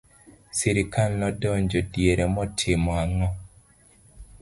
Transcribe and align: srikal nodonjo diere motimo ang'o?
srikal 0.57 1.11
nodonjo 1.21 1.79
diere 1.91 2.25
motimo 2.35 2.91
ang'o? 3.03 3.29